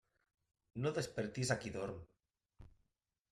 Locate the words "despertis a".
0.95-1.59